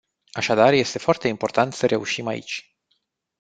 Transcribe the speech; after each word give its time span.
Așadar 0.31 0.73
este 0.73 0.97
foarte 0.99 1.27
important 1.27 1.73
să 1.73 1.85
reușim 1.85 2.27
aici. 2.27 2.77